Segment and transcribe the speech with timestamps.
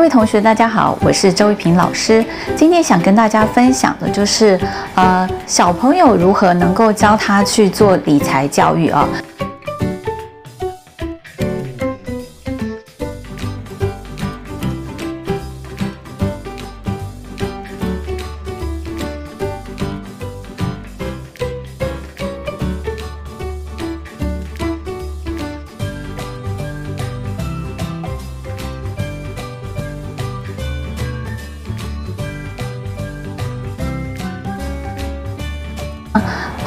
[0.00, 2.24] 各位同学，大家好，我是周玉平老师。
[2.56, 4.58] 今天想跟大家分享的就是，
[4.94, 9.06] 呃，小朋友如何能够教他去做理财教育啊。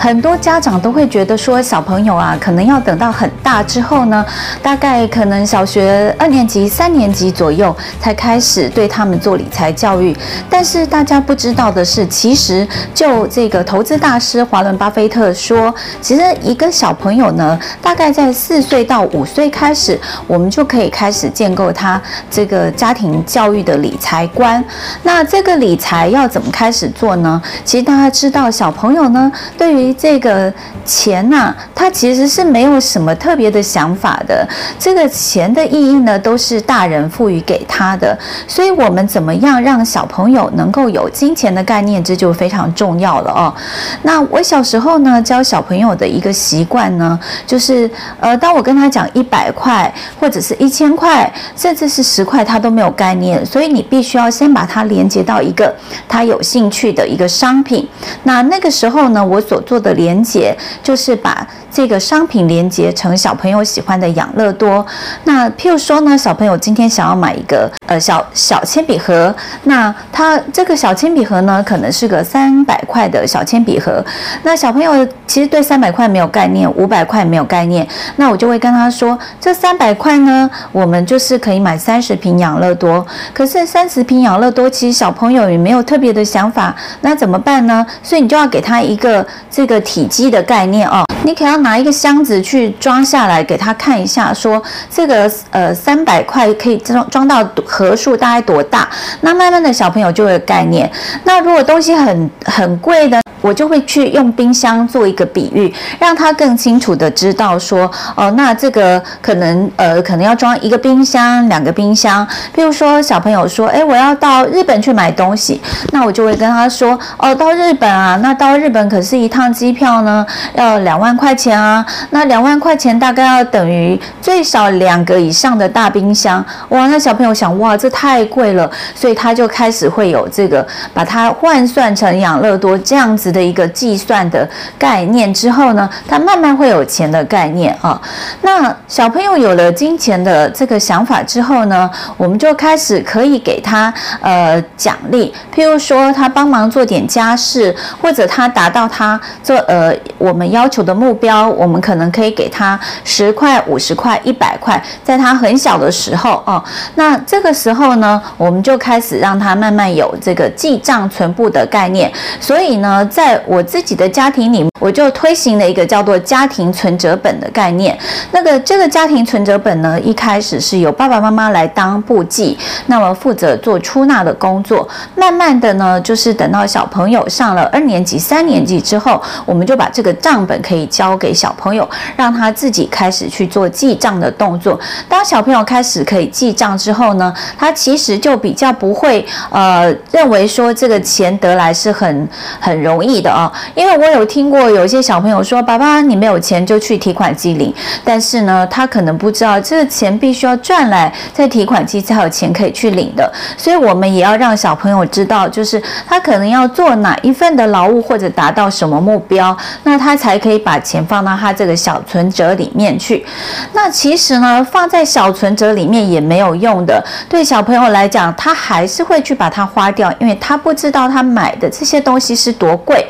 [0.03, 4.25] 很多家长都会觉得说，小朋友啊，可能要等到很大之后呢，
[4.61, 10.13] 大概可能小学二年级、三年级左右才开始对他们做理财教育。
[10.49, 19.97] 但是大家不知道的是，其实就这个投资大师华伦巴菲特说，其实一个小朋友呢，大概在四岁到五岁开始，
[20.27, 24.61] 我们就可以开始建构他这个家庭教育的理财观。
[25.01, 27.41] 那这个理财要怎么开始做呢？
[27.63, 30.51] 其实大家知道，小朋友呢，对于这个
[30.85, 34.47] 钱呐、啊，他其实是没有什么特别的想法的。
[34.77, 38.17] 这个钱的意义呢，都是大人赋予给他的。
[38.47, 43.53] 所以，我们怎么样让小朋友能够有金钱的概念，这就非常重要了哦。
[44.01, 53.45] 那我小时候呢，教小朋友的一个习惯呢，就是呃，当我跟他讲一百块或者是一千块，甚至是十块，他都没有概念。
[53.45, 55.73] 所以，你必须要先把它连接到一个
[56.07, 57.87] 他有兴趣的一个商品。
[58.23, 64.85] 那那个时候呢，我所做的连接就是把这个商品连接成小朋友喜欢的养乐多。
[65.25, 74.03] 那譬如说呢，小朋友今天想要买一个呃小小铅笔盒，那他这个小铅笔盒呢，可能是个三百块的小铅笔盒。
[74.43, 77.85] 那小朋友其实对三百块没有概念，五百块没有概念。
[78.15, 83.05] 那我就会跟他说，这三百块呢，我们就是可以买三十瓶养乐多。
[83.33, 87.85] 可是三十瓶养乐多，其实小朋友也没有特别的想法，那怎么办呢？
[88.03, 98.87] 所以你就要给他一个这个体积的概念哦，你可要拿一个箱子去装下来给他看一下，说这个呃三百块可以装装到盒数大概多大？
[99.21, 100.89] 那慢慢的小朋友就会有概念。
[101.23, 112.25] 那如果东西很很贵的，我就会去用冰箱做一个比喻，让他更清楚的知道说，哦，那这个可能呃可能要装一个冰箱、两个冰箱。
[112.53, 115.61] 比如说小朋友说，哎，我要到日本去买东西，
[115.91, 120.25] 那我就会跟他说，哦，到日本啊，那到日本可是一趟机票呢，
[120.55, 121.85] 要两万块钱啊。
[122.11, 126.43] 那两万块钱大概要等于最少两个以上的大冰箱。
[126.69, 137.99] 哇，那小朋友想，哇，这太贵了，所以他就开始会有这个把它换算成养乐多这样子的一个计算的概念之后呢，他慢慢会有钱的概念啊。
[138.41, 156.63] 那小朋友有了金钱的这个想法之后呢，我们就开始可以给他呃奖励，譬如说他帮忙做点家事，或者他达到他做呃我们要求的目标，我们可能可以给他十块、五十块、一百块，在他很小的时候哦。
[156.95, 162.11] 那这个时候呢，我们就开始让他慢慢有这个记账存簿的概念。
[162.39, 167.97] 所以呢，在在我自己的家庭里，我就推行了一个叫做家庭存折本的概念。
[168.31, 172.57] 那个这个家庭存折本呢，一开始是由爸爸妈妈来当簿记，
[172.87, 174.85] 那么负责做出纳的工作。
[175.15, 184.77] 慢慢的呢，就是等到小朋友上了二年级、三年级之后，我们就把这个账本可以交给小朋友，让他自己开始去做记账的动作。
[185.07, 192.27] 当小朋友开始可以记账之后呢，他其实就比较不会呃认为说这个钱得来是很
[192.59, 193.12] 很容易。
[193.21, 203.31] 的啊，因为我有听过有些小朋友说：“爸爸，你没有钱就去提款机领。”但是呢，他可能不知道这个钱必须要赚来，在提款机才有钱可以去领的。
[203.57, 213.25] 所以，我们也要让小朋友知道，就是他可能要做哪一份的劳务或者达到什么目标，那他才可以把钱放到他这个小存折里面去。
[213.73, 217.03] 那其实呢，放在小存折里面也没有用的。
[217.29, 223.02] 对小朋友来讲，他还是会去把它花掉，因为他不知道他买的这些东西是多贵。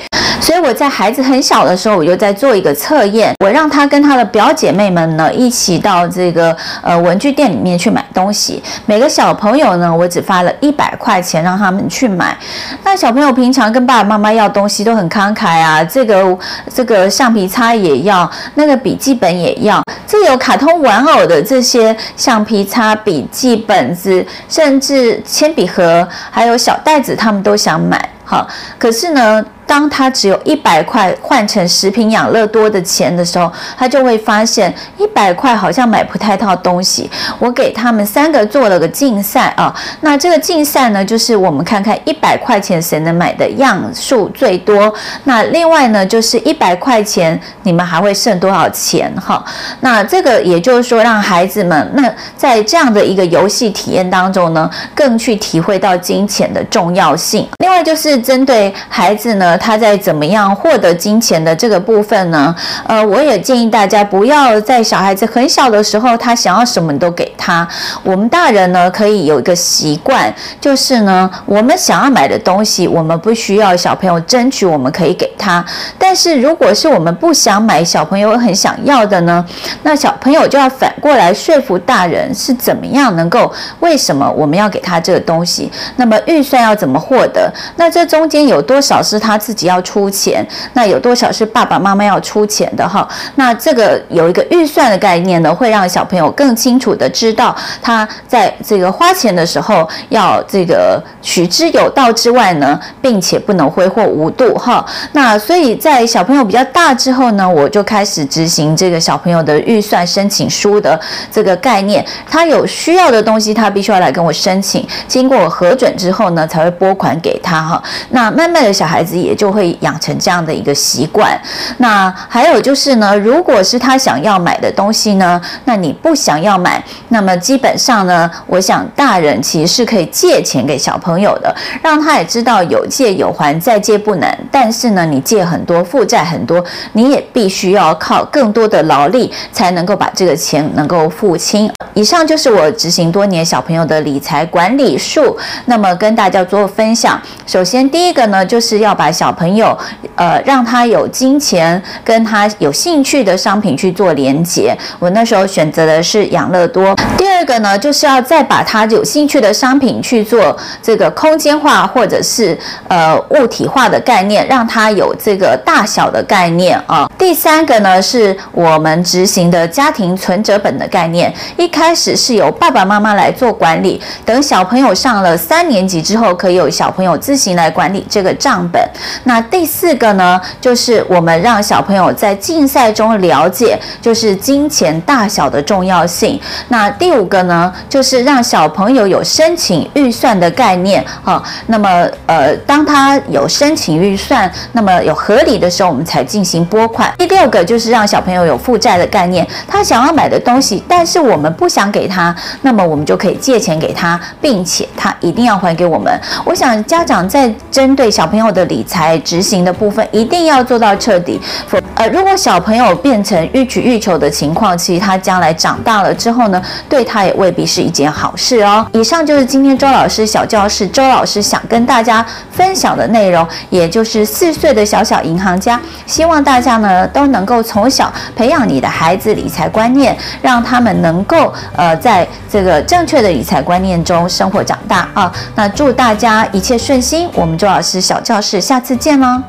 [0.44, 8.62] 所以我在孩子很小的时候，我就在做一个测验，我让他跟他的表姐妹们呢一起到这个呃文具店里面去买东西。
[8.86, 12.38] 每个小朋友呢，我只发了一百块钱让他们去买。
[12.84, 16.38] 那小朋友平常跟爸爸妈妈要东西都很慷慨啊，这个
[16.76, 28.10] 这个橡皮擦也要，那个笔记本也要，这有卡通玩偶的这些橡皮擦、笔记本子，甚至铅笔盒，还有小袋子，他们都想买。
[28.26, 28.48] 好，
[28.80, 37.10] 可是呢，当他只有一百块换成食品养乐多的钱的时候，他就会发现一百块好像买不太到东西。
[37.38, 44.94] 我给他们三个做了个竞赛啊，那这个竞赛呢，就是我们看看一百块钱谁能买的样数最多。
[45.26, 49.44] 那另外呢，就是一百块钱你们还会剩多少钱哈？
[49.82, 57.48] 那这个也就是说，让孩子们那在这样的一个游戏体验当中呢，更去体会到金钱的重要性。
[57.84, 59.58] 就是针对孩子呢。
[59.58, 62.56] 他在怎么样获得金钱的这个部分呢？
[62.88, 67.68] 呃，我也建议大家不要在小孩子很小的时候，他想要什么都给他。
[68.04, 75.64] 我们大人呢，可以有一个习惯，就是呢，我们想要买的东西，我们不需要小朋友争取，我们可以给他。
[76.00, 79.46] 但是如果是我们不想买，小朋友很想要的呢，
[79.84, 85.72] 那小朋友就要反过来说服大人是怎么样能够，为什么我们要给他这个东西？
[85.96, 87.52] 那么预算要怎么获得？
[87.76, 93.08] 那这中间有多少是他自己要出钱，那有多少是爸爸妈妈要出钱的哈？
[93.36, 104.86] 那这个有一个预算的概念呢，会让小朋友更清楚的知道他在这个花钱的时候要这个取之有道之外呢，并且不能挥霍无度哈。
[105.14, 111.00] 那所以在小朋友比较大之后呢，我就开始执行这个小朋友的预算申请书的
[111.32, 112.06] 这个概念。
[112.30, 117.84] 他有需要的东西，他必须要来跟我申请，经过我核准之后呢，才会拨款给他哈。
[118.10, 119.44] 那慢慢的小孩子也就。
[119.44, 121.38] 就会养成这样的一个习惯。
[121.80, 134.34] 那还有就是呢，如果是他想要买的东西呢，那你不想要买，那么基本上呢，我想大人其实是可以借钱给小朋友的，让他也知道有借有还，再借不难。
[134.50, 136.64] 但是呢，你借很多，负债很多，
[136.94, 141.70] 你也必须要靠更多的劳力才能够把这个钱能够付清。
[141.94, 147.22] 以上就是我执行多年小朋友的理财管理术，那么跟大家做分享。
[147.48, 149.76] 首先第一个呢，就是要把小朋友，
[150.16, 154.78] 呃，让他有金钱跟他有兴趣的商品去做连接。
[155.00, 156.94] 我那时候选择的是养乐多。
[157.18, 162.58] 第二个呢，就是要再把他有兴趣的商品去做这个空间化或者是
[162.90, 167.10] 呃物体化的概念，让他有这个大小的概念啊。
[167.18, 171.94] 第三个呢，是我们执行的家庭存折本的概念，一开。
[171.96, 178.80] 始是由爸爸妈妈来做管理，等小朋友上了三年级之后，可以有小朋友自自行来管理这个账本。
[179.24, 186.40] 那第四个呢，就是我们让小朋友在竞赛中了解，就是金钱大小的重要性。
[186.68, 191.04] 那第五个呢，就是让小朋友有申请预算的概念。
[191.24, 197.12] 哈，那么呃，当他有申请预算，那么有合理的时候，我们才进行拨款。
[197.18, 201.68] 第六个就是让小朋友有负债的概念，他想要买的东西，但是我们不。
[201.74, 206.14] 想给他，那么我们就可以借钱给他，并且他一定要还给我们。
[206.46, 211.40] 我想家长在针对小朋友的理财执行的部分，一定要做到彻底。
[211.68, 218.86] 否，呃，如果小朋友变成欲取欲求的情况，其实他将来长大了之后呢，对他也未必是一件好事哦。
[218.94, 225.80] 以上就是今天周老师小教室，周老师想跟大家分享的内容，也就是四岁的小小银行家。
[226.06, 231.54] 希望大家呢都能够从小培养你的孩子理财观念，让他们能够。
[231.76, 239.42] 呃，在这个正确的理财观念中生活长大啊，那祝大家一切顺心我们周老师小教室，下次见喽。